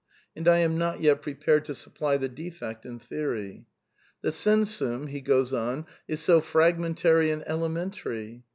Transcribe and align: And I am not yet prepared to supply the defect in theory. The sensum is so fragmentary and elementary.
And 0.35 0.47
I 0.47 0.57
am 0.57 0.79
not 0.79 0.99
yet 0.99 1.21
prepared 1.21 1.63
to 1.65 1.75
supply 1.75 2.17
the 2.17 2.27
defect 2.27 2.87
in 2.87 2.97
theory. 2.97 3.65
The 4.23 4.31
sensum 4.31 5.07
is 6.07 6.19
so 6.23 6.41
fragmentary 6.41 7.29
and 7.29 7.43
elementary. 7.47 8.41